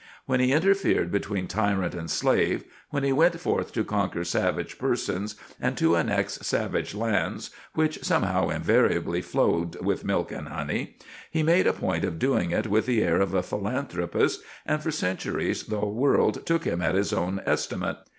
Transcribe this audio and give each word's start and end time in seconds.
When 0.25 0.39
he 0.39 0.51
interfered 0.51 1.11
between 1.11 1.47
tyrant 1.47 1.93
and 1.93 2.09
slave, 2.09 2.63
when 2.89 3.03
he 3.03 3.13
went 3.13 3.39
forth 3.39 3.71
to 3.73 3.83
conquer 3.83 4.23
savage 4.23 4.79
persons 4.79 5.35
and 5.59 5.77
to 5.77 5.95
annex 5.95 6.39
savage 6.41 6.95
lands 6.95 7.51
which 7.75 8.03
somehow 8.03 8.49
invariably 8.49 9.21
flowed 9.21 9.79
with 9.79 10.03
milk 10.03 10.31
and 10.31 10.47
honey, 10.47 10.97
he 11.29 11.43
made 11.43 11.67
a 11.67 11.73
point 11.73 12.03
of 12.03 12.17
doing 12.17 12.49
it 12.49 12.65
with 12.65 12.87
the 12.87 13.03
air 13.03 13.21
of 13.21 13.35
a 13.35 13.43
philanthropist, 13.43 14.41
and 14.65 14.81
for 14.81 14.89
centuries 14.89 15.65
the 15.65 15.85
world 15.85 16.47
took 16.47 16.63
him 16.63 16.81
at 16.81 16.95
his 16.95 17.13
own 17.13 17.39
estimate. 17.45 17.97